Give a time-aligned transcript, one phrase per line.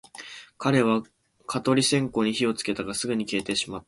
[0.57, 1.03] 私は
[1.45, 3.79] 蚊取り線香に火をつけたが、すぐに消えてしまった